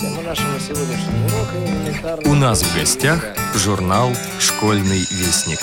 [0.00, 2.30] Тема нашего сегодняшнего урока элементарная...
[2.30, 5.58] У нас в гостях журнал «Школьный вестник».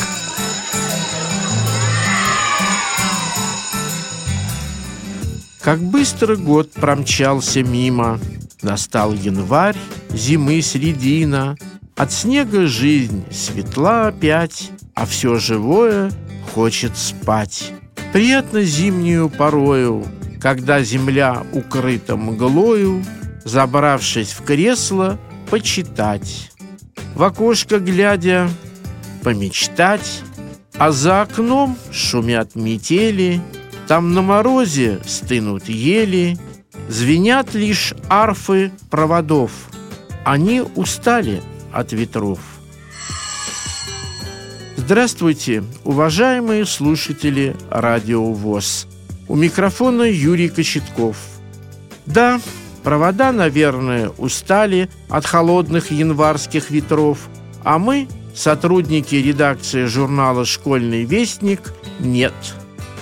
[5.62, 8.20] Как быстро год промчался мимо,
[8.62, 9.78] Настал январь,
[10.10, 11.56] зимы средина,
[11.96, 16.12] От снега жизнь светла опять, А все живое
[16.54, 17.72] хочет спать.
[18.12, 20.06] Приятно зимнюю порою,
[20.42, 23.02] Когда земля укрыта мглою,
[23.46, 25.20] Забравшись в кресло,
[25.52, 26.52] почитать.
[27.14, 28.50] В окошко глядя,
[29.24, 30.24] помечтать,
[30.78, 33.40] А за окном шумят метели,
[33.88, 36.40] Там на морозе стынут ели,
[36.90, 39.52] Звенят лишь арфы проводов.
[40.26, 42.40] Они устали от ветров.
[44.76, 48.88] Здравствуйте, уважаемые слушатели Радио ВОЗ.
[49.28, 51.18] У микрофона Юрий Кочетков.
[52.08, 52.40] Да,
[52.86, 57.18] провода, наверное, устали от холодных январских ветров,
[57.64, 62.34] а мы, сотрудники редакции журнала «Школьный вестник», нет.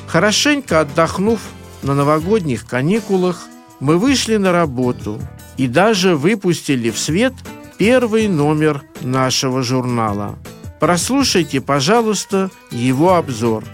[0.08, 1.42] Хорошенько отдохнув
[1.82, 3.44] на новогодних каникулах,
[3.82, 5.20] мы вышли на работу
[5.58, 7.34] и даже выпустили в свет
[7.78, 10.40] первый номер нашего журнала.
[10.80, 13.66] Прослушайте, пожалуйста, его обзор.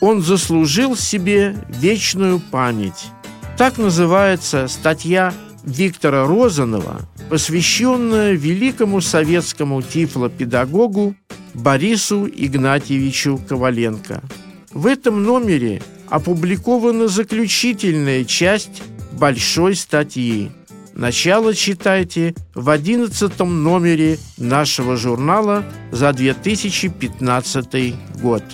[0.00, 3.12] Он заслужил себе вечную память.
[3.58, 11.16] Так называется статья Виктора Розанова, посвященная великому советскому тифлопедагогу
[11.54, 14.22] Борису Игнатьевичу Коваленко.
[14.70, 20.52] В этом номере опубликована заключительная часть большой статьи.
[20.94, 28.44] Начало читайте в одиннадцатом номере нашего журнала за 2015 год.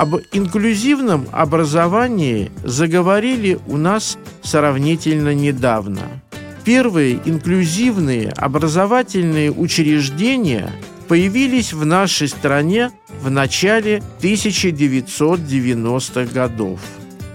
[0.00, 6.22] Об инклюзивном образовании заговорили у нас сравнительно недавно.
[6.64, 10.72] Первые инклюзивные образовательные учреждения
[11.06, 16.80] появились в нашей стране в начале 1990-х годов.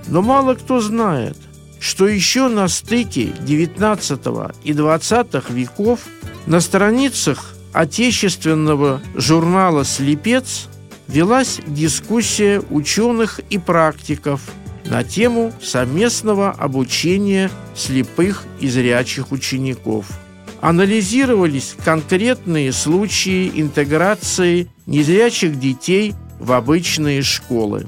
[0.07, 1.37] Но мало кто знает,
[1.79, 4.19] что еще на стыке 19
[4.63, 5.99] и 20 веков
[6.47, 10.67] на страницах отечественного журнала «Слепец»
[11.07, 14.41] велась дискуссия ученых и практиков
[14.85, 20.07] на тему совместного обучения слепых и зрячих учеников–
[20.65, 27.85] анализировались конкретные случаи интеграции незрячих детей в обычные школы.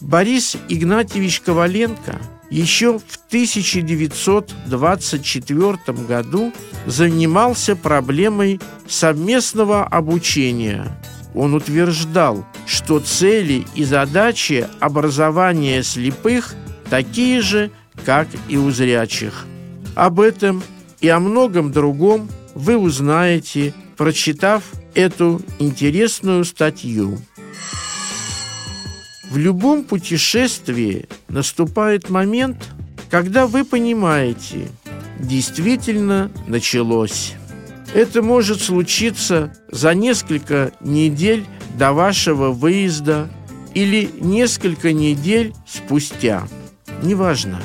[0.00, 2.20] Борис Игнатьевич Коваленко
[2.50, 6.52] еще в 1924 году
[6.86, 10.86] занимался проблемой совместного обучения.
[11.38, 16.56] Он утверждал, что цели и задачи образования слепых
[16.90, 17.70] такие же,
[18.04, 19.46] как и у зрячих.
[19.94, 20.64] Об этом
[21.00, 24.64] и о многом другом вы узнаете, прочитав
[24.96, 27.20] эту интересную статью.
[29.30, 32.66] В любом путешествии наступает момент,
[33.10, 34.66] когда вы понимаете,
[35.20, 37.37] действительно началось.
[37.98, 41.44] Это может случиться за несколько недель
[41.76, 43.28] до вашего выезда
[43.74, 46.46] или несколько недель спустя.
[47.02, 47.60] Неважно.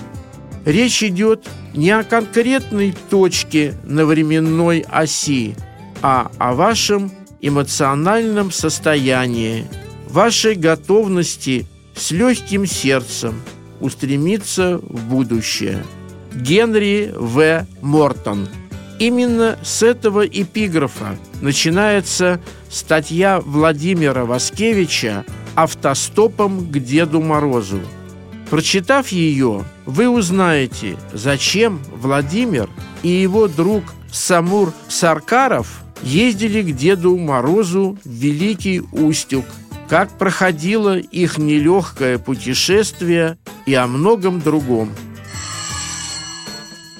[0.65, 5.55] Речь идет не о конкретной точке на временной оси,
[6.01, 9.67] а о вашем эмоциональном состоянии,
[10.09, 13.39] вашей готовности с легким сердцем
[13.79, 15.83] устремиться в будущее.
[16.33, 17.67] Генри В.
[17.83, 18.47] Мортон.
[19.03, 25.25] Именно с этого эпиграфа начинается статья Владимира Васкевича
[25.55, 27.81] «Автостопом к Деду Морозу».
[28.49, 32.69] Прочитав ее, вы узнаете, зачем Владимир
[33.01, 39.43] и его друг Самур Саркаров ездили к Деду Морозу в Великий Устюг,
[39.89, 44.91] как проходило их нелегкое путешествие и о многом другом.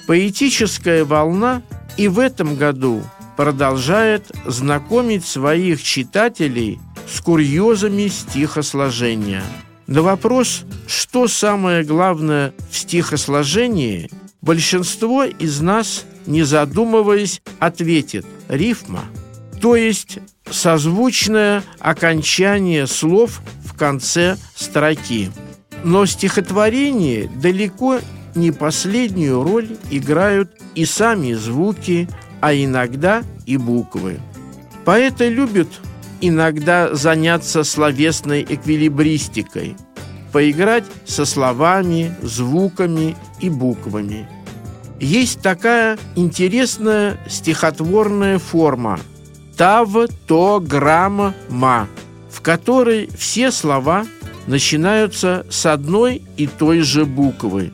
[0.05, 1.61] Поэтическая волна
[1.97, 3.03] и в этом году
[3.37, 9.43] продолжает знакомить своих читателей с курьезами стихосложения–
[9.87, 14.09] на вопрос, что самое главное в стихосложении,
[14.41, 19.03] большинство из нас, не задумываясь, ответит «рифма»,
[19.61, 20.19] то есть
[20.49, 25.31] созвучное окончание слов в конце строки.
[25.83, 27.99] Но стихотворение далеко
[28.35, 32.07] не последнюю роль играют и сами звуки,
[32.41, 34.19] а иногда и буквы.
[34.85, 35.67] Поэты любят
[36.19, 39.75] иногда заняться словесной эквилибристикой,
[40.31, 44.27] поиграть со словами, звуками и буквами.
[44.99, 48.99] есть такая интересная стихотворная форма
[49.57, 51.33] тавтограмма,
[52.31, 54.05] в которой все слова
[54.47, 57.71] начинаются с одной и той же буквы.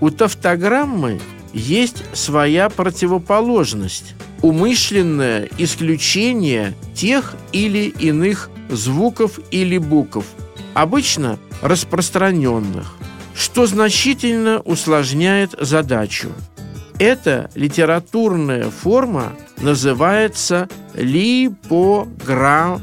[0.00, 1.20] У тавтограммы
[1.52, 10.24] есть своя противоположность– умышленное исключение тех или иных звуков или букв,
[10.74, 12.96] обычно распространенных,
[13.34, 16.30] что значительно усложняет задачу.
[16.98, 22.80] Эта литературная форма называется липограмма.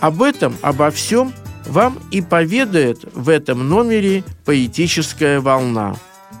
[0.00, 1.32] Об этом, обо всем
[1.66, 5.96] вам и поведает в этом номере «Поэтическая волна».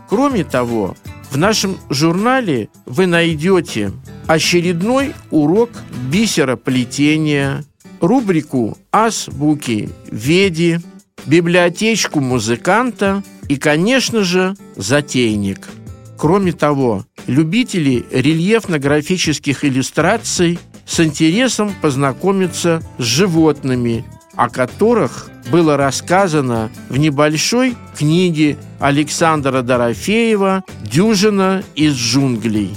[0.08, 0.96] Кроме того,
[1.30, 3.92] в нашем журнале вы найдете
[4.26, 5.70] очередной урок
[6.10, 7.64] бисероплетения,
[8.00, 10.78] рубрику «Азбуки Веди»,
[11.26, 15.68] библиотечку музыканта и, конечно же, затейник.
[16.16, 24.04] Кроме того, любители рельефно-графических иллюстраций с интересом познакомятся с животными,
[24.36, 32.76] о которых было рассказано в небольшой книге Александра Дорофеева «Дюжина из джунглей».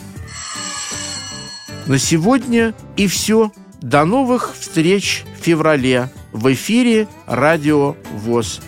[1.85, 3.51] На сегодня и все.
[3.81, 8.59] До новых встреч в феврале в эфире «Радио ВОЗ».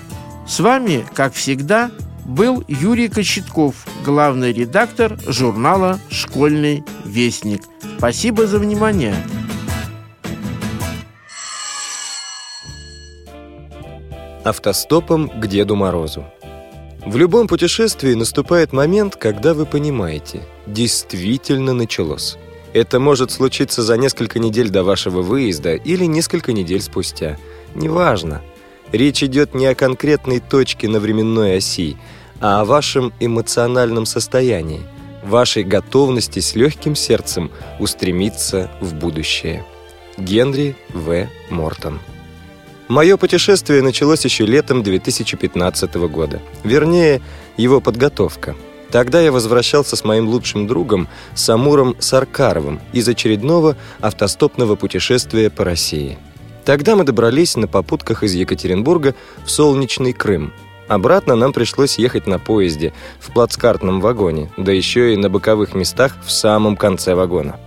[0.48, 1.92] С вами, как всегда,
[2.26, 7.64] был Юрий Кочетков, главный редактор журнала «Школьный вестник».
[7.98, 9.16] Спасибо за внимание.
[14.50, 16.26] Автостопом к Деду Морозу.
[17.06, 22.36] В любом путешествии наступает момент, когда вы понимаете, действительно началось.
[22.74, 27.38] Это может случиться за несколько недель до вашего выезда или несколько недель спустя.
[27.76, 28.42] Неважно.
[28.92, 31.96] Речь идет не о конкретной точке на временной оси,
[32.42, 34.82] а о вашем эмоциональном состоянии,
[35.24, 39.64] вашей готовности с легким сердцем устремиться в будущее.
[40.18, 41.28] Генри В.
[41.52, 42.00] Мортон
[42.90, 46.42] Мое путешествие началось еще летом 2015 года.
[46.64, 47.22] Вернее,
[47.56, 48.56] его подготовка.
[48.92, 56.18] Тогда я возвращался с моим лучшим другом Самуром Саркаровым из очередного автостопного путешествия по России.
[56.66, 59.14] Тогда мы добрались на попутках из Екатеринбурга
[59.46, 60.52] в солнечный Крым,
[60.88, 66.18] Обратно нам пришлось ехать на поезде, в плацкартном вагоне, да еще и на боковых местах
[66.26, 67.60] в самом конце вагона.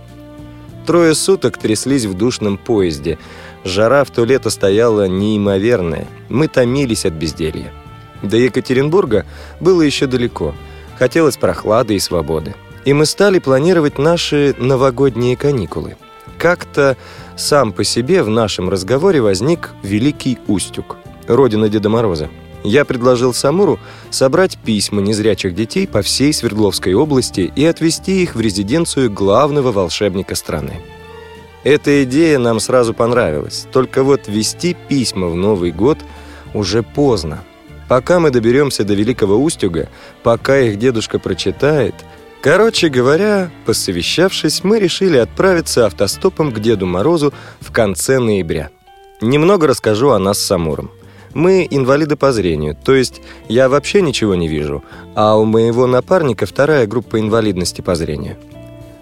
[0.85, 3.17] Трое суток тряслись в душном поезде.
[3.63, 6.07] Жара в то лето стояла неимоверная.
[6.29, 7.71] Мы томились от безделья.
[8.21, 9.25] До Екатеринбурга
[9.59, 10.53] было еще далеко.
[10.97, 12.55] Хотелось прохлады и свободы.
[12.85, 15.95] И мы стали планировать наши новогодние каникулы.
[16.37, 16.97] Как-то
[17.37, 22.29] сам по себе в нашем разговоре возник Великий Устюг, родина Деда Мороза
[22.63, 23.79] я предложил Самуру
[24.09, 30.35] собрать письма незрячих детей по всей Свердловской области и отвезти их в резиденцию главного волшебника
[30.35, 30.81] страны.
[31.63, 35.97] Эта идея нам сразу понравилась, только вот вести письма в Новый год
[36.53, 37.43] уже поздно.
[37.87, 39.89] Пока мы доберемся до Великого Устюга,
[40.23, 41.95] пока их дедушка прочитает...
[42.41, 48.69] Короче говоря, посовещавшись, мы решили отправиться автостопом к Деду Морозу в конце ноября.
[49.21, 50.91] Немного расскажу о нас с Самуром.
[51.33, 54.83] Мы инвалиды по зрению, то есть я вообще ничего не вижу,
[55.15, 58.35] а у моего напарника вторая группа инвалидности по зрению.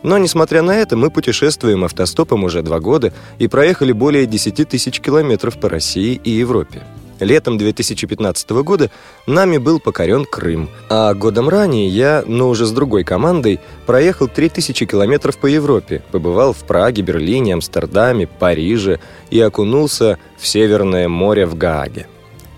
[0.03, 4.99] Но, несмотря на это, мы путешествуем автостопом уже два года и проехали более 10 тысяч
[4.99, 6.81] километров по России и Европе.
[7.21, 8.89] Летом 2015 года
[9.27, 14.87] нами был покорен Крым, а годом ранее я, но уже с другой командой, проехал 3000
[14.87, 21.55] километров по Европе, побывал в Праге, Берлине, Амстердаме, Париже и окунулся в Северное море в
[21.55, 22.07] Гааге.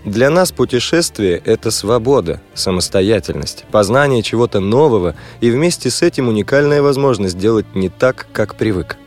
[0.05, 7.37] Для нас путешествие– это свобода, самостоятельность, познание чего-то нового и вместе с этим уникальная возможность
[7.37, 8.97] делать не так, как привык.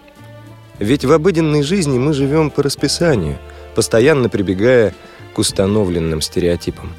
[0.78, 3.36] Ведь в обыденной жизни мы живем по расписанию,
[3.74, 4.94] постоянно прибегая
[5.34, 6.94] к установленным стереотипам.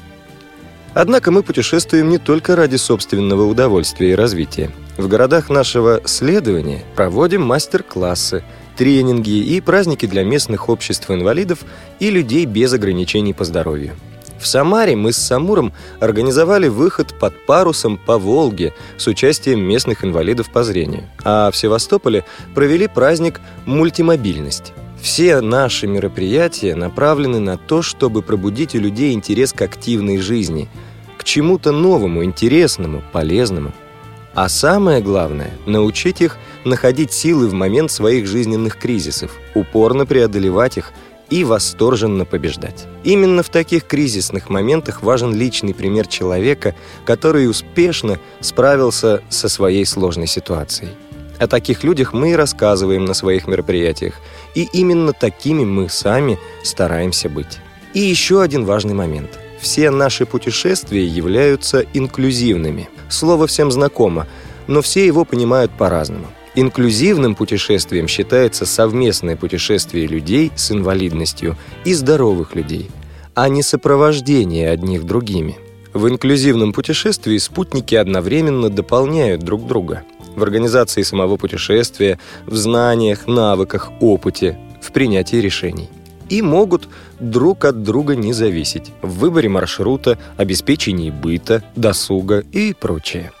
[0.94, 4.70] Однако мы путешествуем не только ради собственного удовольствия и развития.
[4.96, 8.44] В городах нашего следования проводим мастер-классы–
[8.78, 11.64] тренинги и праздники для местных обществ инвалидов
[11.98, 13.96] и людей без ограничений по здоровью.
[14.38, 20.50] В Самаре мы с Самуром организовали выход под парусом по Волге с участием местных инвалидов
[20.52, 24.72] по зрению, а в Севастополе провели праздник «Мультимобильность».
[25.02, 30.68] Все наши мероприятия направлены на то, чтобы пробудить у людей интерес к активной жизни,
[31.16, 33.72] к чему-то новому, интересному, полезному.
[34.40, 40.92] А самое главное– научить их находить силы в момент своих жизненных кризисов, упорно преодолевать их
[41.28, 42.86] и восторженно побеждать.
[43.02, 50.28] Именно в таких кризисных моментах важен личный пример человека, который успешно справился со своей сложной
[50.28, 50.92] ситуацией.
[51.40, 54.14] О таких людях мы и рассказываем на своих мероприятиях,
[54.54, 57.58] и именно такими мы сами стараемся быть.
[57.92, 59.36] И еще один важный момент.
[59.60, 62.88] Все наши путешествия являются инклюзивными.
[63.08, 64.26] Слово всем знакомо,
[64.66, 66.26] но все его понимают по-разному.
[66.54, 72.90] Инклюзивным путешествием считается совместное путешествие людей с инвалидностью и здоровых людей,
[73.34, 75.56] а не сопровождение одних другими.
[75.94, 80.02] В инклюзивном путешествии спутники одновременно дополняют друг друга
[80.36, 85.88] в организации самого путешествия, в знаниях, навыках, опыте, в принятии решений
[86.28, 86.88] и могут
[87.20, 93.32] друг от друга не зависеть в выборе маршрута, обеспечении быта, досуга и прочее.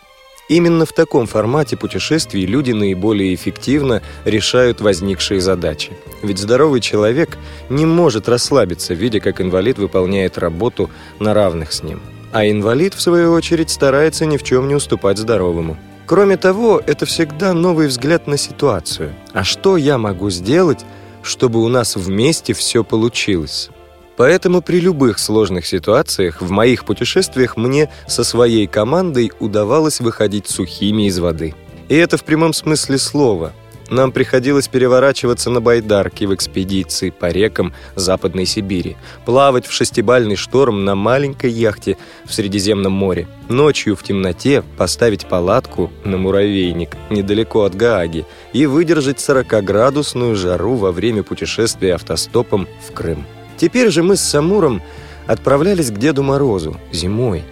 [0.48, 5.92] Именно в таком формате путешествий люди наиболее эффективно решают возникшие задачи.
[6.22, 7.36] Ведь здоровый человек
[7.68, 10.88] не может расслабиться, видя, как инвалид выполняет работу
[11.20, 12.00] на равных с ним.
[12.32, 15.76] А инвалид, в свою очередь, старается ни в чем не уступать здоровому.
[16.06, 19.12] Кроме того, это всегда новый взгляд на ситуацию.
[19.34, 20.86] А что я могу сделать,
[21.28, 23.70] чтобы у нас вместе все получилось?
[24.16, 31.06] Поэтому при любых сложных ситуациях в моих путешествиях мне со своей командой удавалось выходить сухими
[31.06, 31.54] из воды.
[31.88, 33.52] И это в прямом смысле слова.
[33.90, 40.84] Нам приходилось переворачиваться на байдарке в экспедиции по рекам Западной Сибири, плавать в шестибальный шторм
[40.84, 47.74] на маленькой яхте в Средиземном море, ночью в темноте поставить палатку на муравейник недалеко от
[47.74, 53.24] Гааги и выдержать 40-градусную жару во время путешествия автостопом в Крым.
[53.56, 54.82] Теперь же мы с Самуром
[55.26, 57.42] отправлялись к Деду Морозу зимой,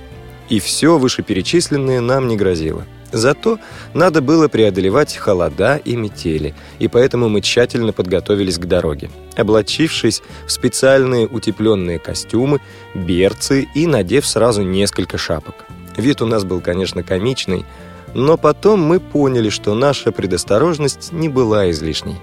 [0.50, 2.84] и все вышеперечисленное нам не грозило.
[3.16, 3.58] Зато
[3.94, 10.52] надо было преодолевать холода и метели, и поэтому мы тщательно подготовились к дороге, облачившись в
[10.52, 12.60] специальные утепленные костюмы,
[12.94, 15.54] берцы и надев сразу несколько шапок.
[15.96, 17.64] Вид у нас был, конечно, комичный,
[18.12, 22.16] но потом мы поняли, что наша предосторожность не была излишней.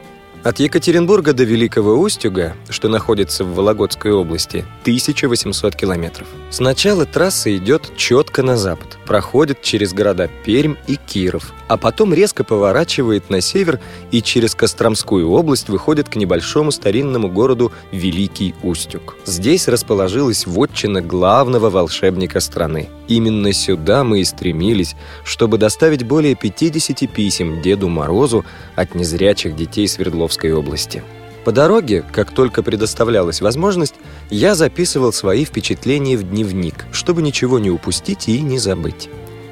[0.43, 6.27] От Екатеринбурга до Великого Устюга, что находится в Вологодской области, 1800 километров.
[6.49, 12.43] Сначала трасса идет четко на запад, проходит через города Пермь и Киров, а потом резко
[12.43, 13.79] поворачивает на север
[14.11, 19.15] и через Костромскую область выходит к небольшому старинному городу Великий Устюг.
[19.25, 22.89] Здесь расположилась вотчина главного волшебника страны.
[23.07, 28.45] Именно сюда мы и стремились, чтобы доставить более 50 писем Деду Морозу
[28.75, 31.03] от незрячих детей Свердловской области.
[31.45, 33.95] По дороге, как только предоставлялась возможность,
[34.29, 39.09] я записывал свои впечатления в дневник, чтобы ничего не упустить и не забыть.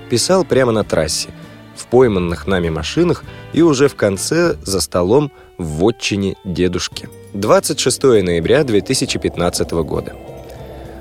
[0.10, 1.30] Писал прямо на трассе–
[1.82, 7.10] в пойманных нами машинах и уже в конце за столом в вотчине дедушки.
[7.34, 10.14] 26 ноября 2015 года.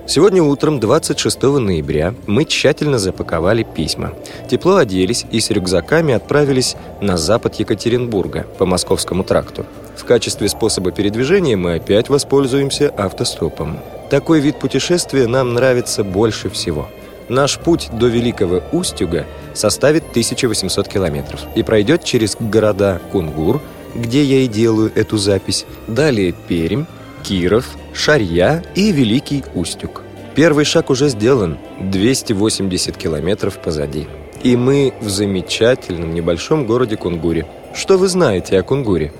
[0.07, 4.15] Сегодня утром, 26 ноября, мы тщательно запаковали письма.
[4.51, 9.67] Тепло оделись и с рюкзаками отправились на запад Екатеринбурга по Московскому тракту.
[10.01, 13.79] В качестве способа передвижения мы опять воспользуемся автостопом.
[14.09, 16.89] Такой вид путешествия нам нравится больше всего–
[17.31, 23.63] Наш путь до Великого Устюга составит 1800 километров и пройдет через города Кунгур,
[23.95, 26.87] где я и делаю эту запись, далее Пермь,
[27.23, 30.03] Киров, Шарья и Великий Устюг.
[30.35, 34.09] Первый шаг уже сделан, 280 километров позади.
[34.43, 37.47] И мы в замечательном небольшом городе Кунгуре.
[37.75, 39.13] Что вы знаете о Кунгуре?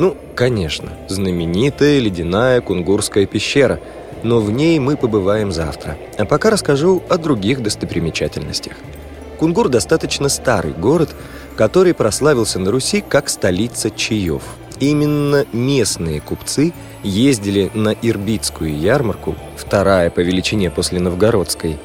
[0.00, 3.78] Ну, конечно, знаменитая ледяная кунгурская пещера–
[4.22, 5.96] но в ней мы побываем завтра.
[6.18, 8.74] А пока расскажу о других достопримечательностях.
[9.38, 11.14] Кунгур достаточно старый город,
[11.56, 14.42] который прославился на Руси как столица чаев.
[14.78, 21.78] Именно местные купцы ездили на Ирбитскую ярмарку, вторая по величине после Новгородской,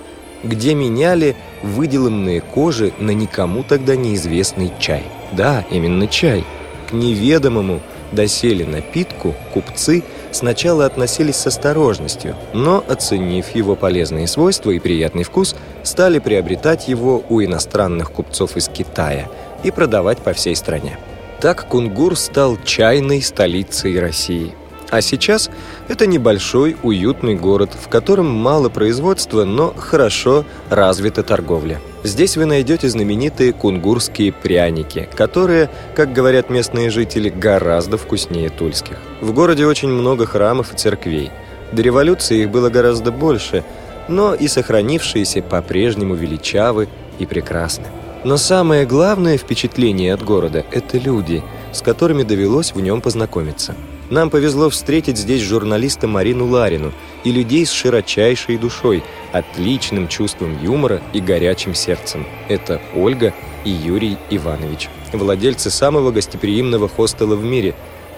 [0.43, 5.03] где меняли выделанные кожи на никому тогда неизвестный чай.
[5.31, 6.45] Да, именно чай.
[6.89, 7.81] К неведомому
[8.11, 10.03] доселе напитку купцы–
[10.35, 17.23] сначала относились с осторожностью, но, оценив его полезные свойства и приятный вкус, стали приобретать его
[17.29, 19.29] у иностранных купцов из Китая
[19.63, 20.99] и продавать по всей стране.
[21.41, 24.53] Так Кунгур стал чайной столицей России–
[24.89, 25.49] а сейчас
[25.87, 31.81] это небольшой, уютный город, в котором мало производства, но хорошо развита торговля.
[32.03, 38.97] Здесь вы найдете знаменитые кунгурские пряники, которые, как говорят местные жители, гораздо вкуснее тульских.
[39.21, 41.31] В городе очень много храмов и церквей.
[41.71, 43.63] До революции их было гораздо больше,
[44.07, 46.87] но и сохранившиеся по-прежнему величавы
[47.17, 47.85] и прекрасны.
[48.23, 53.73] Но самое главное впечатление от города– это люди, с которыми довелось в нем познакомиться–
[54.09, 56.91] Нам повезло встретить здесь журналиста Марину Ларину
[57.23, 62.25] и людей с широчайшей душой, отличным чувством юмора и горячим сердцем.
[62.47, 63.33] Это Ольга
[63.63, 67.73] и Юрий Иванович, владельцы самого гостеприимного хостела в мире.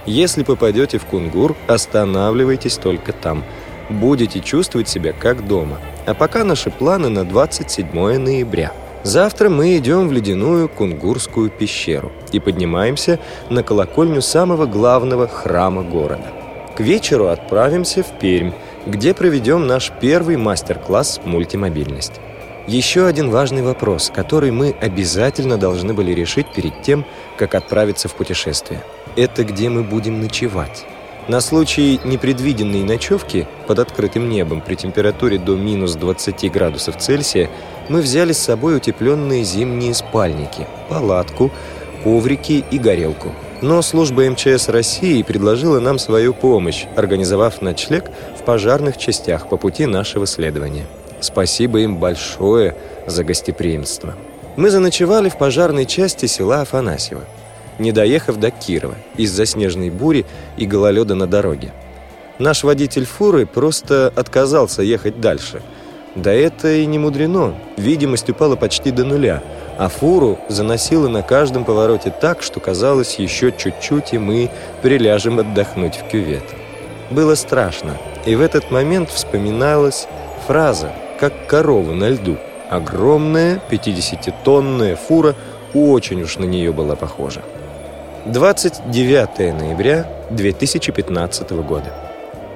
[0.06, 3.46] Если попадете в Кунгур, останавливайтесь только там.
[3.89, 5.79] Будете чувствовать себя как дома.
[6.06, 8.74] А пока наши планы на 27 ноября.
[9.08, 16.34] Завтра мы идем в ледяную Кунгурскую пещеру и поднимаемся на колокольню самого главного храма города.
[16.76, 18.52] К вечеру отправимся в Пермь,
[18.86, 22.20] где проведем наш первый мастер-класс «Мультимобильность».
[22.68, 27.06] Еще один важный вопрос, который мы обязательно должны были решить перед тем,
[27.38, 28.84] как отправиться в путешествие.
[29.16, 30.86] Это где мы будем ночевать.
[31.28, 37.50] На случай непредвиденной ночевки под открытым небом при температуре до минус 20 градусов Цельсия
[37.90, 41.52] мы взяли с собой утепленные зимние спальники, палатку,
[42.02, 43.34] коврики и горелку.
[43.62, 49.86] Но служба МЧС России предложила нам свою помощь, организовав ночлег в пожарных частях по пути
[49.86, 50.86] нашего следования.
[51.20, 54.16] Спасибо им большое за гостеприимство.
[54.56, 57.26] Мы заночевали в пожарной части села Афанасьево
[57.80, 60.26] не доехав до Кирова из-за снежной бури
[60.58, 61.74] и гололеда на дороге.
[62.40, 65.62] Наш водитель фуры просто отказался ехать дальше.
[66.16, 67.56] Да это и не мудрено.
[67.78, 69.44] Видимость упала почти до нуля,
[69.78, 74.50] а фуру заносило на каждом повороте так, что казалось еще чуть-чуть, и мы
[74.82, 76.44] приляжем отдохнуть в кювет.
[77.12, 80.08] Было страшно, и в этот момент вспоминалась
[80.46, 82.38] фраза «как корова на льду».
[82.70, 85.36] Огромная 50-тонная фура
[85.74, 87.42] очень уж на нее была похожа.
[88.28, 91.94] 29 ноября 2015 года.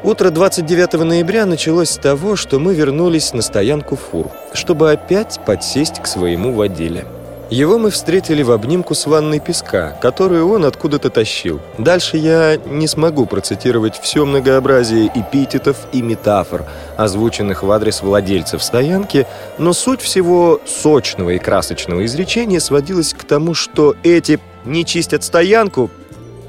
[0.03, 6.01] Утро 29 ноября началось с того, что мы вернулись на стоянку фур, чтобы опять подсесть
[6.01, 7.05] к своему водиле.
[7.49, 11.61] Его мы встретили в обнимку с ванной песка, которую он откуда-то тащил.
[11.77, 16.65] Дальше я не смогу процитировать все многообразие эпитетов и метафор,
[16.97, 19.25] озвученных в адрес владельцев стоянки,
[19.57, 25.89] но суть всего сочного и красочного изречения сводилась к тому, что эти не чистят стоянку,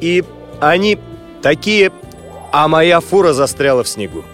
[0.01, 0.25] и
[0.61, 0.99] они
[1.43, 1.93] такие,
[2.53, 4.25] а моя фура застряла в снегу.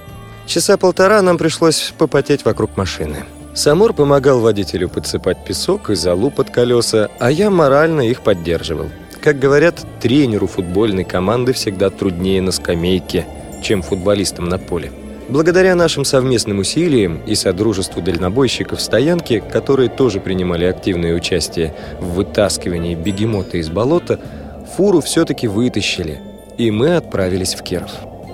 [0.47, 3.25] Часа полтора нам пришлось попотеть вокруг машины.
[3.55, 8.87] Самур помогал водителю подсыпать песок и залу под колеса, а я морально их поддерживал.
[9.21, 13.27] Как говорят, тренеру футбольной команды всегда труднее на скамейке,
[13.63, 14.93] чем футболистам на поле.
[15.29, 22.95] Благодаря нашим совместным усилиям и содружеству дальнобойщиков стоянки, которые тоже принимали активное участие в вытаскивании
[22.95, 24.19] бегемота из болота,
[24.75, 26.23] фуру все-таки вытащили,
[26.57, 27.91] и мы отправились в Киров.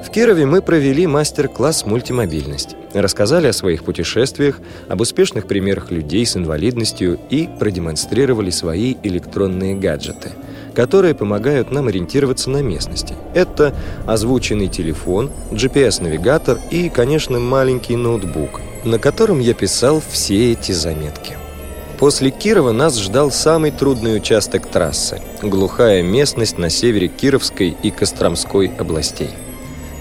[0.07, 6.37] В Кирове мы провели мастер-класс «Мультимобильность», рассказали о своих путешествиях, об успешных примерах людей с
[6.37, 10.30] инвалидностью и продемонстрировали свои электронные гаджеты–
[10.75, 13.15] которые помогают нам ориентироваться на местности.
[13.33, 13.75] Это
[14.07, 21.39] озвученный телефон, GPS-навигатор и, конечно, маленький ноутбук, на котором я писал все эти заметки.
[21.99, 28.73] После Кирова нас ждал самый трудный участок трассы– глухая местность на севере Кировской и Костромской
[28.79, 29.31] областей.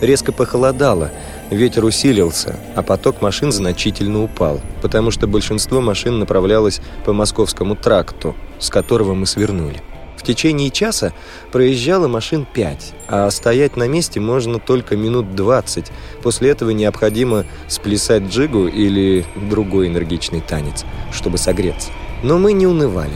[0.02, 1.12] Резко похолодало,
[1.50, 8.36] ветер усилился, а поток машин значительно упал, потому что большинство машин направлялось по Московскому тракту,
[8.60, 9.82] с которого мы свернули.
[10.24, 11.12] В течение часа
[11.52, 15.92] проезжало машин 5, а стоять на месте можно только минут 20.
[16.22, 21.90] После этого необходимо сплясать джигу или другой энергичный танец, чтобы согреться.
[22.24, 23.12] Но мы не унывали.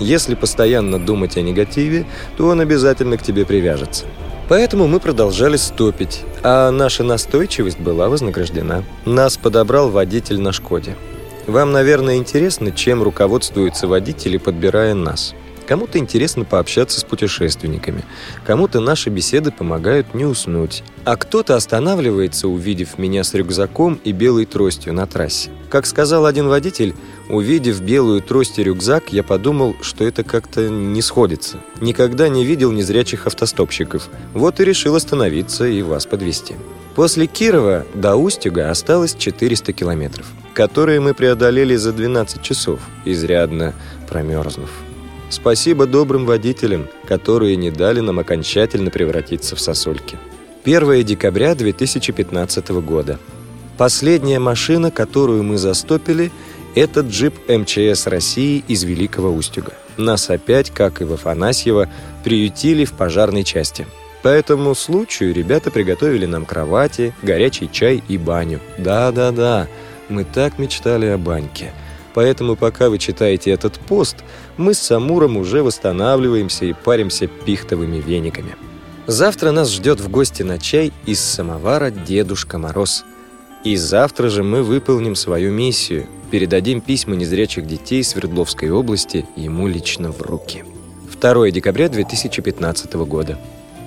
[0.00, 2.04] Если постоянно думать о негативе,
[2.36, 4.04] то он обязательно к тебе привяжется.
[4.50, 8.84] Поэтому мы продолжали стопить, а наша настойчивость была вознаграждена.
[9.06, 10.94] Нас подобрал водитель на «Шкоде».
[11.46, 15.34] Вам, наверное, интересно, чем руководствуются водители, подбирая нас.
[15.70, 18.02] Кому-то интересно пообщаться с путешественниками,
[18.44, 24.46] кому-то наши беседы помогают не уснуть, а кто-то останавливается, увидев меня с рюкзаком и белой
[24.46, 25.50] тростью на трассе.
[25.68, 26.96] Как сказал один водитель,
[27.28, 31.58] увидев белую трость и рюкзак, я подумал, что это как-то не сходится.
[31.80, 34.08] Никогда не видел незрячих автостопщиков.
[34.34, 36.56] Вот и решил остановиться и вас подвести.
[36.96, 43.72] После Кирова до Устюга осталось 400 километров, которые мы преодолели за 12 часов, изрядно
[44.08, 44.68] промерзнув.
[45.30, 50.18] Спасибо добрым водителям, которые не дали нам окончательно превратиться в сосульки.
[50.64, 53.18] 1 декабря 2015 года.
[53.78, 56.32] Последняя машина, которую мы застопили,
[56.74, 59.72] это джип МЧС России из Великого Устюга.
[59.96, 61.88] Нас опять, как и в Афанасьево,
[62.24, 63.86] приютили в пожарной части.
[64.22, 68.58] По этому случаю ребята приготовили нам кровати, горячий чай и баню.
[68.78, 69.68] Да-да-да,
[70.08, 71.72] мы так мечтали о баньке–
[72.14, 74.16] Поэтому пока вы читаете этот пост,
[74.56, 78.56] мы с Самуром уже восстанавливаемся и паримся пихтовыми вениками.
[79.06, 83.04] Завтра нас ждет в гости на чай из самовара Дедушка Мороз.
[83.64, 86.06] И завтра же мы выполним свою миссию.
[86.30, 90.64] Передадим письма незрячих детей Свердловской области ему лично в руки.
[91.20, 93.38] 2 декабря 2015 года.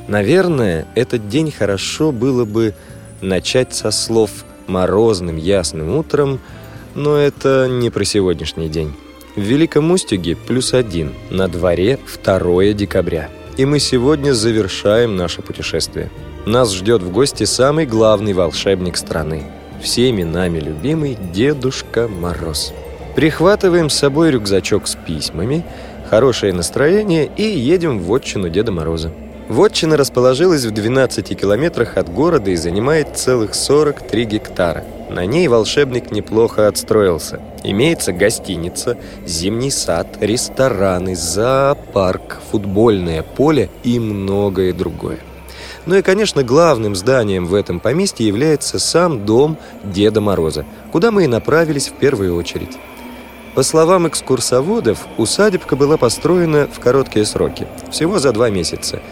[0.08, 2.76] Наверное, этот день хорошо было бы
[3.22, 4.30] начать со слов
[4.68, 6.40] «морозным ясным утром»,
[6.96, 8.94] но это не про сегодняшний день.
[9.36, 13.30] В Великом Устюге плюс один, на дворе 2 декабря.
[13.58, 16.12] И мы сегодня завершаем наше путешествие.
[16.46, 19.44] Нас ждет в гости самый главный волшебник страны.
[19.82, 22.74] Всеми нами любимый Дедушка Мороз.
[23.16, 25.64] Прихватываем с собой рюкзачок с письмами,
[26.10, 29.12] хорошее настроение и едем в отчину Деда Мороза.
[29.50, 34.86] Вотчина расположилась в 12 километрах от города и занимает целых 43 гектара.
[35.10, 37.42] На ней волшебник неплохо отстроился.
[37.64, 45.20] Имеется гостиница, зимний сад, рестораны, зоопарк, футбольное поле и многое другое.
[45.86, 51.26] Ну и, конечно, главным зданием в этом поместье является сам дом Деда Мороза, куда мы
[51.26, 52.78] и направились в первую очередь.
[53.56, 59.02] По словам экскурсоводов, усадебка была построена в короткие сроки, всего за два месяца–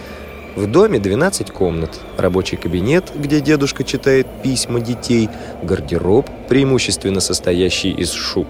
[0.56, 5.30] в доме 12 комнат, рабочий кабинет, где дедушка читает письма детей,
[5.64, 8.48] гардероб, преимущественно состоящий из шуб,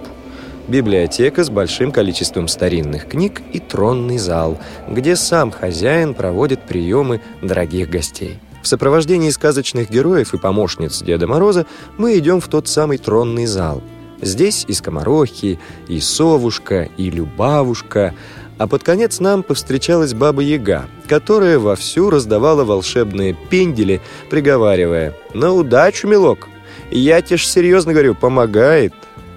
[0.67, 4.57] библиотека с большим количеством старинных книг и тронный зал,
[4.89, 8.39] где сам хозяин проводит приемы дорогих гостей.
[8.63, 11.65] В сопровождении сказочных героев и помощниц Деда Мороза
[11.97, 13.81] мы идем в тот самый тронный зал.
[14.21, 18.13] Здесь и скоморохи, и совушка, и любавушка,
[18.57, 26.07] а под конец нам повстречалась Баба Яга, которая вовсю раздавала волшебные пендели, приговаривая «На удачу,
[26.07, 26.47] милок!
[26.91, 28.93] Я тебе ж серьезно говорю, помогает!»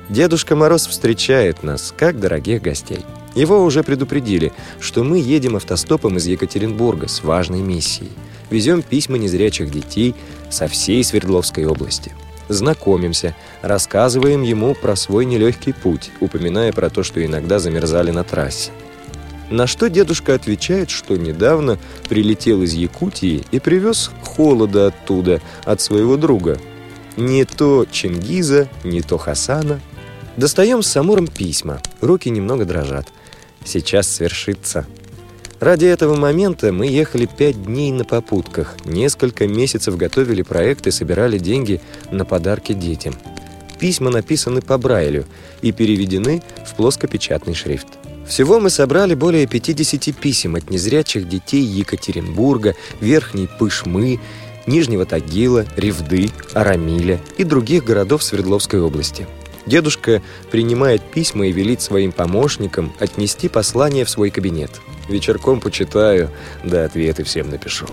[0.09, 3.01] Дедушка Мороз встречает нас, как дорогих гостей.
[3.35, 8.11] Его уже предупредили, что мы едем автостопом из Екатеринбурга с важной миссией.
[8.51, 10.15] Везем письма незрячих детей
[10.51, 12.13] со всей Свердловской области.
[12.49, 18.71] Знакомимся, рассказываем ему про свой нелегкий путь, упоминая про то, что иногда замерзали на трассе.
[19.55, 26.17] На что дедушка отвечает, что недавно прилетел из Якутии и привез холода оттуда, от своего
[26.17, 26.59] друга.
[27.17, 29.81] Не то Чингиза, не то Хасана.
[30.37, 33.07] Достаем с Самуром письма, руки немного дрожат.
[33.65, 34.87] Сейчас свершится.
[35.61, 41.39] Ради этого момента мы ехали пять дней на попутках, несколько месяцев готовили проект и собирали
[41.39, 43.15] деньги на подарки детям.
[43.79, 45.27] Письма написаны по Брайлю
[45.63, 47.87] и переведены в плоскопечатный шрифт.
[48.27, 54.19] Всего мы собрали более 50 писем от незрячих детей Екатеринбурга, Верхней Пышмы,
[54.67, 59.27] Нижнего Тагила, Ревды, Арамиля и других городов Свердловской области.
[59.67, 64.71] Дедушка принимает письма и велит своим помощникам отнести послание в свой кабинет.
[65.09, 66.31] Вечерком почитаю,
[66.63, 67.87] да ответы всем напишу.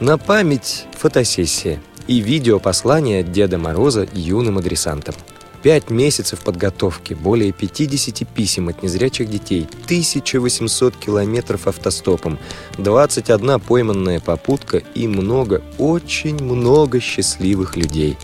[0.00, 5.14] На память фотосессия и видео послания от Деда Мороза юным адресантам.
[5.62, 12.38] Пять месяцев подготовки, более 50 писем от незрячих детей, 1800 километров автостопом,
[12.78, 18.16] 21 пойманная попутка и много, очень много счастливых людей.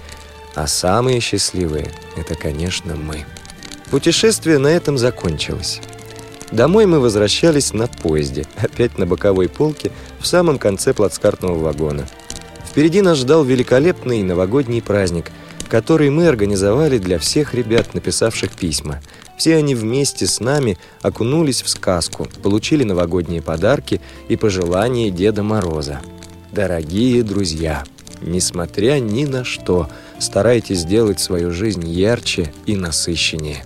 [0.55, 3.25] А самые счастливые– это, конечно, мы.
[3.91, 5.81] Путешествие на этом закончилось.
[6.53, 12.07] Домой мы возвращались на поезде, опять на боковой полке, в самом конце плацкартного вагона.
[12.65, 15.33] Впереди нас ждал великолепный новогодний праздник–
[15.75, 19.01] который мы организовали для всех ребят, написавших письма.
[19.37, 26.01] Все они вместе с нами окунулись в сказку, получили новогодние подарки и пожелания Деда Мороза.
[26.53, 27.83] Дорогие друзья,
[28.23, 29.89] несмотря ни на что,
[30.21, 33.65] старайтесь сделать свою жизнь ярче и насыщеннее.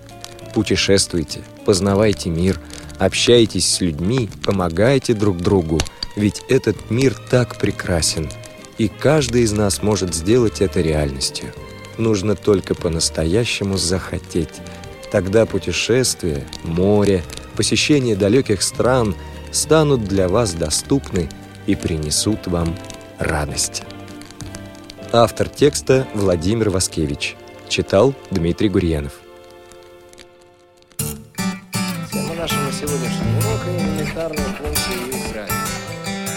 [0.55, 2.59] Путешествуйте, познавайте мир,
[2.97, 5.79] общайтесь с людьми, помогайте друг другу,
[6.15, 8.31] ведь этот мир так прекрасен,
[8.79, 11.53] и каждый из нас может сделать это реальностью.
[11.99, 14.61] Нужно только по-настоящему захотеть.
[15.11, 17.23] Тогда путешествия, море,
[17.57, 19.15] посещение далеких стран
[19.51, 21.29] станут для вас доступны
[21.67, 22.73] и принесут вам
[23.17, 23.83] радость.
[25.11, 27.35] Автор текста Владимир Васкевич.
[27.67, 29.19] Читал Дмитрий Гурьянов.
[30.97, 35.39] Тема нашего сегодняшнего урока– элементарные функции и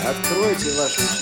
[0.05, 1.22] Откройте учебники.